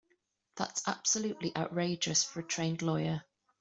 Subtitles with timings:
[0.55, 3.23] That's absolutely outrageous for a trained lawyer.